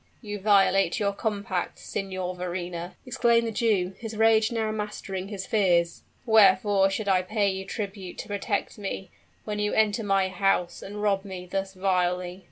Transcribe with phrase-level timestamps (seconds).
[0.19, 6.01] "You violate your compact, Signor Verrina!" exclaimed the Jew, his rage now mastering his fears.
[6.25, 9.11] "Wherefore should I pay you tribute to protect me,
[9.45, 12.39] when you enter my house and rob me thus vilely?"